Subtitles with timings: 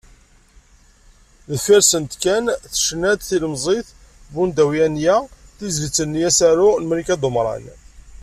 [1.49, 3.87] Deffir-sent kan tecna-d tlemẓit
[4.33, 5.17] Bundawi Anya,
[5.57, 7.65] tizlit-nni “Asaru” n Malika Dumran.